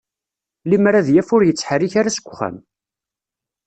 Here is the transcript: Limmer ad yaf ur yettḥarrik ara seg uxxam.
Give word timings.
Limmer 0.69 0.93
ad 0.95 1.07
yaf 1.11 1.29
ur 1.35 1.41
yettḥarrik 1.45 1.93
ara 1.99 2.15
seg 2.15 2.25
uxxam. 2.31 2.55